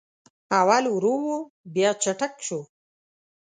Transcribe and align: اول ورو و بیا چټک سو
اول 0.59 0.83
ورو 0.95 1.15
و 1.29 1.37
بیا 1.73 1.89
چټک 2.03 2.33
سو 2.47 2.59